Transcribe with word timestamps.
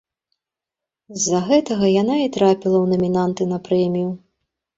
З-за 1.17 1.41
гэтага 1.49 1.85
яна 2.01 2.15
і 2.23 2.27
трапіла 2.39 2.77
ў 2.81 2.85
намінанты 2.95 3.43
на 3.53 3.59
прэмію. 3.71 4.09